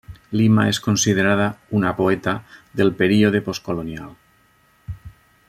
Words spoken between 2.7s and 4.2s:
del període postcolonial.